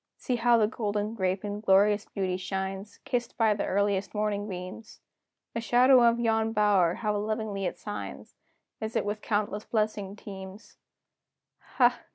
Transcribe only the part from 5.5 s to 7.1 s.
The shadow of yon bower,